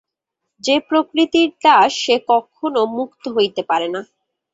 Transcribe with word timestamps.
যে 0.63 0.75
প্রকৃতির 0.87 1.49
দাস, 1.63 1.91
সে 2.03 2.15
কখনও 2.29 2.83
মুক্ত 2.97 3.23
হইতে 3.35 3.61
পারে 3.69 3.87
না। 3.87 4.01